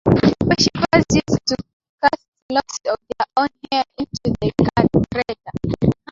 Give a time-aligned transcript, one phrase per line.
[0.47, 1.55] Worshippers used to
[2.01, 4.51] cast locks of their own hair into the
[5.13, 5.91] crater.